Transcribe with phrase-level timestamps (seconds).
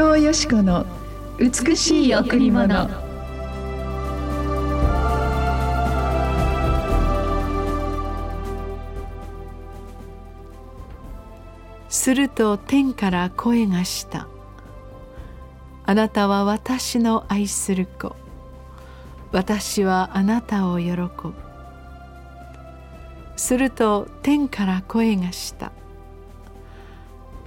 [0.00, 0.86] 藤よし子の
[1.38, 2.88] 美しい贈り物。
[11.90, 14.26] すると天から声がした。
[15.84, 18.16] あなたは私の愛する子。
[19.32, 21.34] 私はあなたを喜ぶ。
[23.36, 25.72] すると天から声がした。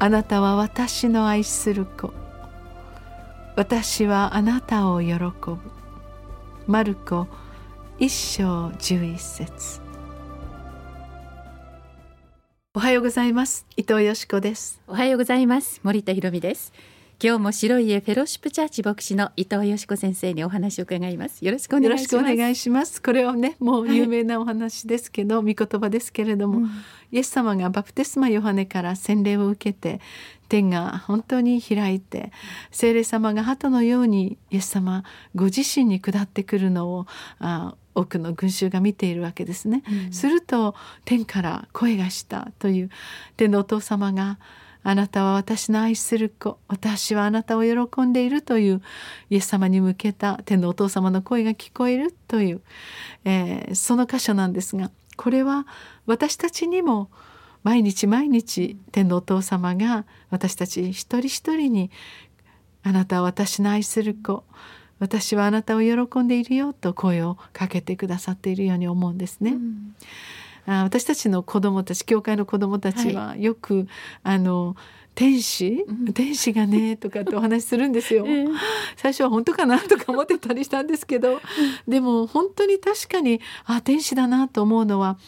[0.00, 2.12] あなたは私の愛する子。
[3.60, 5.58] 私はあなたを喜ぶ。
[6.66, 7.26] マルコ
[7.98, 9.82] 一章十一節。
[12.72, 13.66] おはようございます。
[13.76, 14.80] 伊藤よしこです。
[14.86, 15.82] おはようございます。
[15.82, 16.72] 森田博美です。
[17.22, 21.44] 今日も白い家フェロシップチャーチ牧師の伊藤よしこ先生にお話を伺います。
[21.44, 22.14] よろしくお願いします。
[22.14, 23.02] よろしくお願いします。
[23.02, 26.70] これはねもう有名なお話ですけど、はい、御言葉ですけれども、うん、
[27.12, 30.00] イエス様がバプテスマヨハネから洗礼を受けて
[30.48, 32.32] 天が本当に開いて
[32.70, 37.06] 聖霊様が鳩のようにイエス様ご自身に下ってくるのを
[37.38, 40.74] あ多くの群衆が見ているわけですね、うん、すると
[41.04, 42.90] 天から声がしたという
[43.36, 44.38] 天のお父様が
[44.82, 48.82] 「あなたは私の愛する子私はあなたを喜んでいるという
[49.28, 52.62] イエス様に向けた天のお父様の声が聞こえるという、
[53.24, 55.66] えー、その箇所なんですがこれは
[56.06, 57.10] 私たちにも
[57.62, 61.90] 毎日毎日天のお父様が私たち一人一人に
[62.82, 64.44] 「あなたは私の愛する子
[64.98, 69.52] 私はあなたを喜んでいるよ」と声をかけてくださっているように思うんですね。
[69.52, 69.94] うん
[70.70, 73.86] あ私たちの子供たち教会の子供たちはよく、はい、
[74.22, 74.76] あの
[75.14, 78.48] 天使、うん、天使がね とかってお話しするんですよ、えー、
[78.96, 81.40] 最初は本当かなとか思ってたりしたんですけど
[81.88, 85.18] でも本当に確かにあ天使だなと思うのは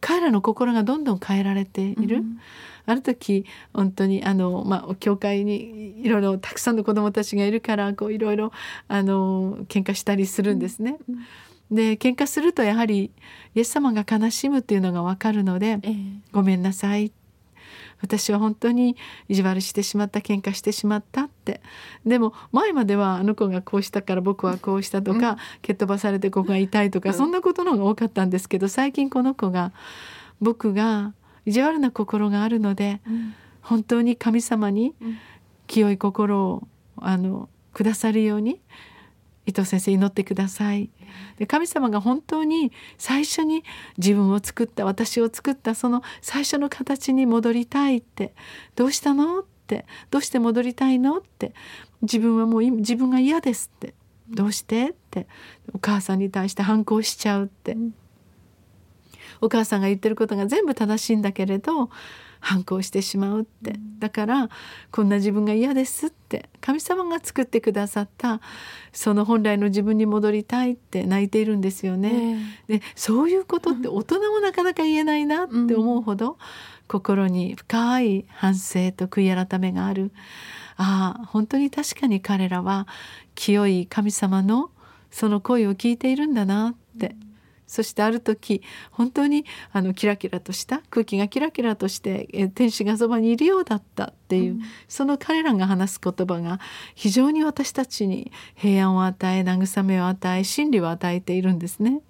[0.00, 2.18] 彼らの心がどんどん変えられている。
[2.18, 2.38] うん。
[2.86, 8.52] ある時本当にあの、まあ、教会にいろいろたくさんの子どもたちがいるからこういろいろ
[8.88, 10.98] あの喧嘩したりするんですね。
[11.08, 11.18] うん
[11.70, 13.10] で喧嘩するとやはり
[13.54, 17.12] イエス様が悲しむっていうのが分かるので「えー、ごめんなさい」
[18.00, 18.96] 私は本当に
[19.28, 21.62] 意地悪してしまった喧嘩してしまったって。
[22.04, 29.72] でも前まではあの子がこうしたから僕はこうしたとか、うん、蹴っ飛ばされてここが痛いとか、うん、そんなことの方が多かったんですけど最近この子が
[30.40, 31.14] 僕が
[31.46, 34.94] 意地悪な心があるので、うん、本当に神様に
[35.66, 38.60] 清い心をあのくださるように
[39.46, 40.90] 伊藤先生祈ってください
[41.38, 43.64] で神様が本当に最初に
[43.98, 48.34] 自分を作った私を作ったその最初の形に戻りたいって
[48.76, 51.54] どうしたのってどうして戻りたいのって
[52.02, 53.94] 自分はもう自分が嫌ですって
[54.28, 55.26] どうしてって
[55.72, 57.76] お母さんに対して反抗しちゃうって、
[59.40, 61.90] お母さんが言ってることが全部正しいんだけれど
[62.44, 64.50] 反抗してしまうってだから
[64.90, 68.42] こんな自分が嫌ですって神様が作ってくださった
[68.92, 72.38] その本来の自分に戻りたいって泣いているんですよね。
[72.68, 76.36] でそういうことって大人もなかなか言えないなって思うほど、
[76.86, 80.12] 心に深い反省と悔い改めがある。
[80.76, 82.86] ああ本当に確かに彼らは
[83.34, 84.70] 清い神様の
[85.10, 87.16] その声を聞いているんだなって
[87.66, 96.60] そしてある時本当にあのキラキラとした空気がキラキラとしてえ天使がそばにいるようだったっていう、うん、その彼らが話す言葉が
[96.94, 102.00] 非常に私たちに平安を与え慰めを与え真理を与えているんですね。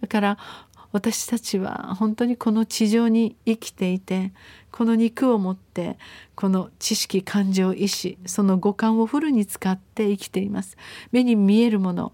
[0.00, 0.38] だから
[0.90, 4.32] 私たちは本当にこの地上に生きていて
[4.70, 5.96] この肉を持って
[6.34, 10.76] この知識感情意志その五感をフルに使って生きています。
[11.12, 12.12] 目に見えるもの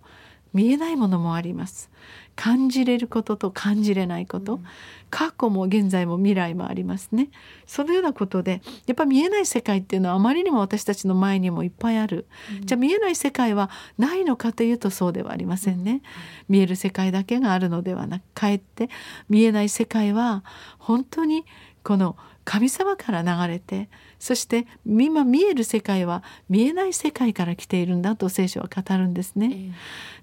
[0.52, 1.90] 見えないものもあります
[2.38, 4.64] 感じれることと感じれないこと、うん、
[5.10, 7.30] 過去も現在も未来もありますね。
[7.66, 12.28] そのようなことでやっぱ見えない世界っていうのはあまりにも私たちの前にもいっぱいある、
[12.60, 16.00] うん、じゃあ見えない世界はないのかというとそうではありませんね、うん、
[16.48, 18.88] 見える世界だけがあるのではなくかえって
[19.28, 20.44] 見えない世界は
[20.78, 21.44] 本当に
[21.82, 29.50] この神様から流れてそして今見える世界は見えない世界から来ているんだと聖書は語るんですね。
[29.52, 29.72] えー、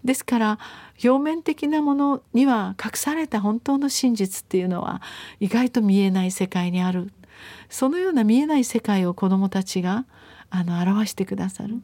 [0.03, 0.59] ですから
[1.03, 5.01] 表面的なものには隠された本当の真実っていうのは
[5.39, 7.11] 意外と見えない世界にある
[7.69, 10.05] そのような見えない世界を子どもたちが
[10.49, 11.81] あの表してくださる。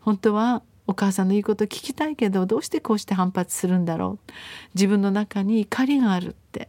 [0.00, 4.32] 本当はお母さんの言うこと聞きたいけどどうしてこうして反発するんだろう
[4.74, 6.68] 自分の中に怒りがあるって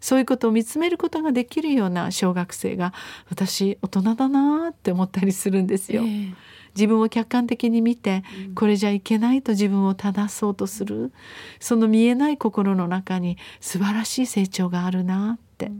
[0.00, 2.92] そういうことを見つめることができるような小学生が
[3.30, 6.02] 私大人だなって思ったりするんですよ。
[6.02, 6.34] えー、
[6.74, 8.22] 自分を客観的に見て、
[8.54, 11.12] これじゃいけないと自分を正そうとする
[11.60, 15.70] その見えない心の中に素晴らしい成長があるなって。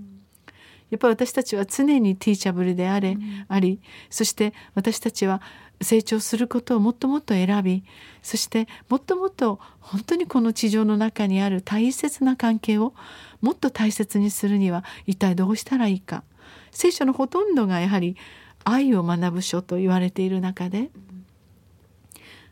[0.91, 3.17] やっぱり私たちは常にティーチャブルであれ、
[3.49, 3.81] あり
[4.11, 5.43] そして私たちは
[5.81, 7.85] 成長することをもっともっと選び
[8.23, 12.95] そしてもっともっと本当にこの地上の中にある大切な関係を
[13.41, 16.25] もっと大切にするには一体どうしたらいいか。
[16.71, 18.17] 聖書のほとんどがやはり
[18.65, 20.91] 愛を学ぶ書と言われている中で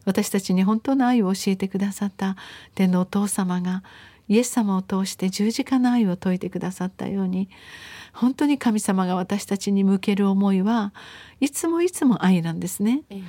[0.05, 2.37] 私たちに本当の愛を教えてくださった
[2.75, 3.83] 天のお父様が
[4.29, 7.49] イエス様を通して十字架の愛を説いてくださったように
[8.13, 10.93] 本当に神様が私たちに向ける思いは
[11.41, 13.03] いつもいつも愛なんですね。
[13.11, 13.23] ええ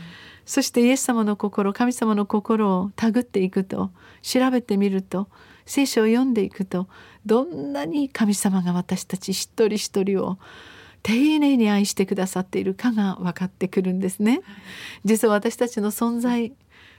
[0.47, 3.91] そしてイエス様の心神様の心を手繰っていくと
[4.21, 5.27] 調べてみると
[5.65, 6.87] 聖書を読んでいくと
[7.25, 10.39] どんなに神様が私たち一人一人を
[11.03, 14.41] 丁寧に愛してくださっているかが分かってくるんですね。
[15.03, 16.53] 実は私たちの存在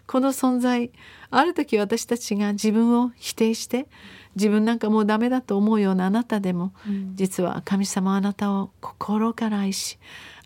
[0.08, 0.90] この存在
[1.30, 3.86] ある時私たちが自分を否定して
[4.34, 7.14] 自分なんかもうダメだと思うようなあなたでもうん。
[7.14, 9.98] 実は神様はあなたを心から愛し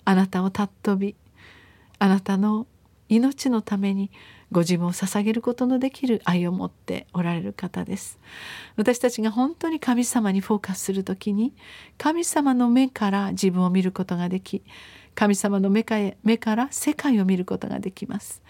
[0.05, 1.17] あなたを尊び
[2.01, 2.67] あなたの
[3.09, 4.11] 命のために
[4.53, 8.19] ご自分を捧げることのできる愛を持っておられる方です。
[8.77, 11.55] 私たちが本当に神様にフォーカスする時に
[11.97, 14.63] 神様の目から自分を見ることができ
[15.15, 18.43] 神様の目か目から世界を見ることができます。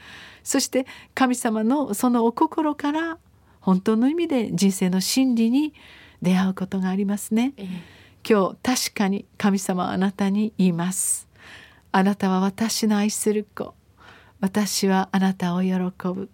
[0.43, 3.19] そして神様のそのお心から
[3.61, 5.73] 本当の意味で人生の真理に
[6.21, 7.55] 出会うことがありますね。
[7.57, 8.03] ええ。
[8.29, 8.57] 今日
[8.89, 11.29] 確かに神様はあなたに言います。
[11.93, 13.75] あなたは私の愛する子
[14.43, 16.29] 私はあなたを喜ぶ。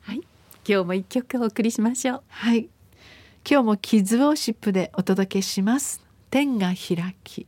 [0.00, 0.22] はい。
[0.66, 2.22] 今日も一曲お送りしましょう。
[2.28, 2.70] はい。
[3.48, 6.02] 今日もキッズウォーシップでお届けします。
[6.30, 7.46] 天が開き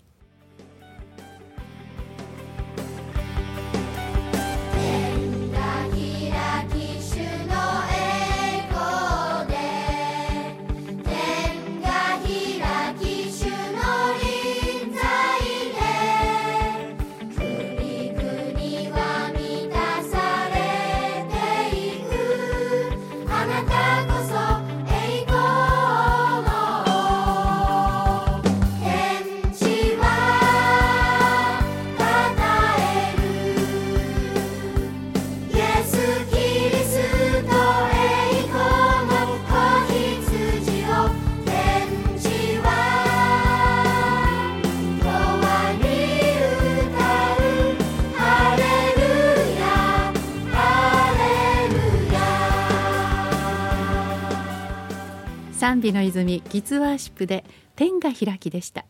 [55.64, 57.42] 賛美の泉キッズワーシップで
[57.74, 58.84] 天が開きでした。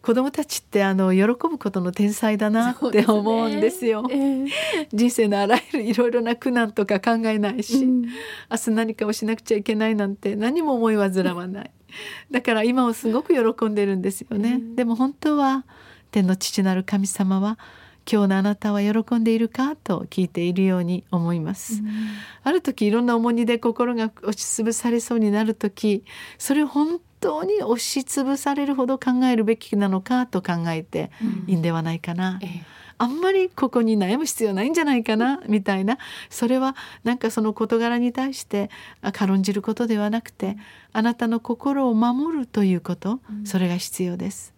[0.00, 4.02] 子供たちってあの喜ぶことの天才だなって思うんですよ。
[4.10, 4.46] ええ。
[4.94, 8.00] 人生のあらゆるいろいろな苦難とか考えないし、うん。
[8.00, 8.08] 明
[8.64, 11.70] 日何かをしなくちゃいけないなんて何も思い煩わない。
[12.30, 15.66] だから今をすごく喜んでるんですよね、でも本当は
[16.10, 17.58] 天の父なる神様は
[18.10, 21.82] 今日のあなたは喜んでいるかと聞いているように思います、
[22.42, 26.04] ある時いろんな重荷で心が押しつぶされそうになる時
[26.38, 31.10] それを本当に押しつぶされるほど考えるべきなのかと考えて
[31.46, 32.64] いいんではないかな、ええ。
[32.96, 35.98] あんまりここに悩む必要ないんじゃないかなみたいな。
[36.30, 38.70] それはなんかその事柄に対して
[39.02, 40.56] あ軽んじることではなくて
[40.92, 44.54] あなたの心を守るということそれが必要です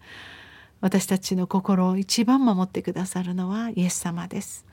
[0.80, 4.64] 私たちの心を一番守ってくださるのはイエス様です。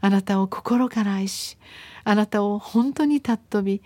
[0.00, 1.58] あなたを心から愛し
[2.04, 3.82] あなたを本当に尊び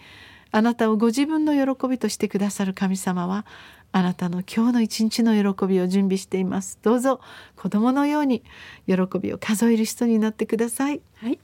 [0.53, 3.45] あなたをご自分の喜びとしてくださる神様は
[3.91, 6.79] あなたの今日の一日の喜びを準備しています。
[6.83, 7.21] どうぞ
[7.57, 8.43] 子供のように
[8.87, 11.01] 喜びを数える人になってください。
[11.17, 11.39] はい。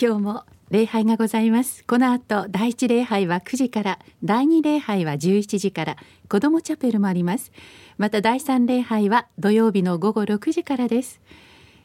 [0.00, 1.84] 今日も礼拝がございます。
[1.84, 5.96] この後第一礼拝は9時から第二礼拝は11時から
[6.28, 7.52] 子どもチャペルもあります。
[7.98, 11.20] また第三礼拝は土曜日の午後6時からです。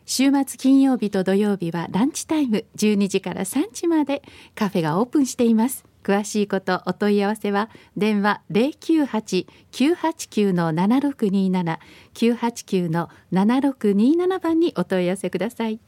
[0.05, 4.21] 週末金曜日と土曜日はランチタイム12時から3時まで
[4.53, 5.85] カフェがオープンしています。
[6.03, 11.77] 詳しいことお問い合わせは電話098-989の7627
[12.13, 15.79] 989の7627番にお問い合わせください。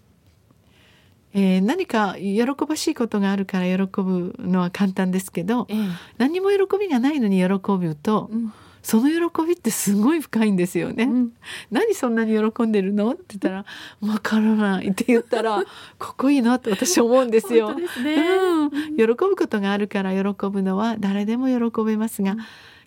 [1.33, 5.77] えー何か喜ばしいことがあるから喜ぶのは簡単ですけどええ。
[6.17, 8.53] 何も喜びがないのに喜ぶと、うん
[8.83, 11.05] その喜びってすごい深いんですよね。
[11.05, 11.31] うん
[11.71, 13.11] 何そんなに喜んでるの？
[13.11, 13.65] って言ったら
[14.05, 15.63] 「わからない」って言ったら
[15.97, 17.67] 「かっこいいな」って私思うんですよ。
[17.67, 18.15] 本当ですね。
[18.15, 22.35] うん、喜ぶことがあるから喜ぶのは誰でも喜べますが、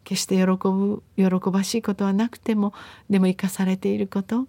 [0.05, 2.75] 決して喜ぶ喜ばしいことはなくても
[3.11, 4.47] でも生かされていること、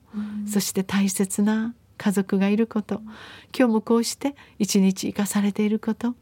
[0.48, 3.02] そして大切な家族がいること
[3.58, 6.14] 今日もこうして一日生かされていること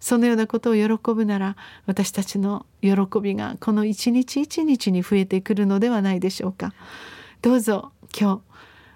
[0.00, 2.90] そのようなことを喜ぶなら私たちの喜
[3.20, 6.72] びがこの一日一日に増えてくるのではないでしょうか。
[7.42, 8.40] どうぞ今日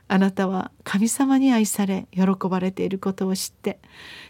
[0.09, 3.79] あなたは神様に愛され喜ばれていることを知って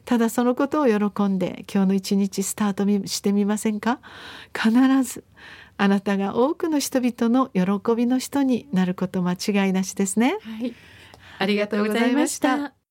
[0.05, 3.99] ただそのことを喜んで今日の一日スタートしてみませんか？
[4.55, 4.71] 必
[5.03, 5.25] ず
[5.79, 10.37] あなたが多くの人々の喜びの人になること間違いなしですね。
[10.43, 10.75] はい、
[11.39, 12.75] ありがとうございました。